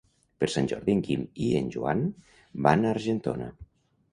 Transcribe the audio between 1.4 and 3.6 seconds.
i en Joan van a Argentona.